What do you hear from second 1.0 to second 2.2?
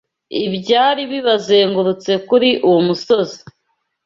bibazengurutse